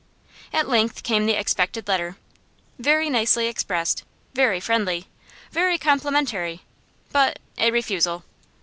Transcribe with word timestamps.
At 0.51 0.67
length 0.67 1.03
came 1.03 1.27
the 1.27 1.39
expected 1.39 1.87
letter. 1.87 2.17
Very 2.79 3.07
nicely 3.07 3.45
expressed, 3.45 4.03
very 4.33 4.59
friendly, 4.59 5.05
very 5.51 5.77
complimentary, 5.77 6.61
but 7.11 7.37
a 7.59 7.69
refusal. 7.69 8.23